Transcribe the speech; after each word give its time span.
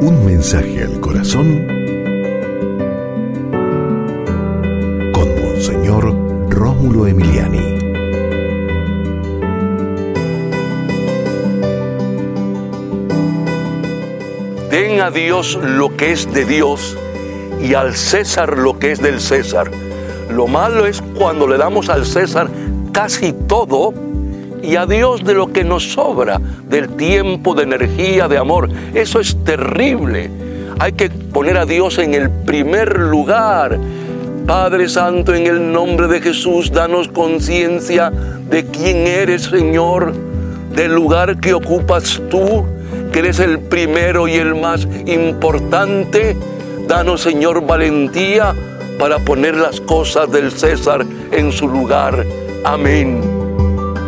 Un 0.00 0.24
mensaje 0.24 0.84
al 0.84 1.00
corazón 1.00 1.66
con 5.12 5.42
Monseñor 5.42 6.14
Rómulo 6.48 7.08
Emiliani. 7.08 7.58
Den 14.70 15.00
a 15.00 15.10
Dios 15.10 15.58
lo 15.60 15.96
que 15.96 16.12
es 16.12 16.32
de 16.32 16.44
Dios 16.44 16.96
y 17.60 17.74
al 17.74 17.96
César 17.96 18.56
lo 18.56 18.78
que 18.78 18.92
es 18.92 19.02
del 19.02 19.20
César. 19.20 19.68
Lo 20.30 20.46
malo 20.46 20.86
es 20.86 21.02
cuando 21.18 21.48
le 21.48 21.58
damos 21.58 21.88
al 21.88 22.06
César 22.06 22.48
casi 22.92 23.32
todo 23.32 23.92
y 24.62 24.76
a 24.76 24.86
Dios 24.86 25.24
de 25.24 25.34
lo 25.34 25.52
que 25.52 25.64
nos 25.64 25.92
sobra, 25.92 26.40
del 26.68 26.88
tiempo, 26.96 27.54
de 27.54 27.62
energía, 27.64 28.28
de 28.28 28.38
amor. 28.38 28.68
Eso 28.94 29.20
es 29.20 29.36
terrible. 29.44 30.30
Hay 30.78 30.92
que 30.92 31.10
poner 31.10 31.56
a 31.58 31.66
Dios 31.66 31.98
en 31.98 32.14
el 32.14 32.30
primer 32.30 32.98
lugar. 32.98 33.78
Padre 34.46 34.88
Santo, 34.88 35.34
en 35.34 35.46
el 35.46 35.72
nombre 35.72 36.08
de 36.08 36.20
Jesús, 36.20 36.72
danos 36.72 37.08
conciencia 37.08 38.10
de 38.10 38.64
quién 38.64 39.06
eres, 39.06 39.42
Señor, 39.42 40.14
del 40.74 40.94
lugar 40.94 41.38
que 41.38 41.52
ocupas 41.52 42.22
tú, 42.30 42.64
que 43.12 43.18
eres 43.18 43.40
el 43.40 43.58
primero 43.58 44.26
y 44.28 44.34
el 44.34 44.54
más 44.54 44.88
importante. 45.06 46.36
Danos, 46.86 47.20
Señor, 47.20 47.66
valentía 47.66 48.54
para 48.98 49.18
poner 49.18 49.56
las 49.56 49.80
cosas 49.80 50.30
del 50.30 50.50
César 50.50 51.04
en 51.30 51.52
su 51.52 51.68
lugar. 51.68 52.24
Amén. 52.64 53.27